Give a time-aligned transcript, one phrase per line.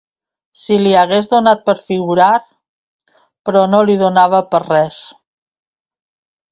[0.61, 2.31] Si li hagués donat per figurar...
[3.49, 5.01] però no li donava per res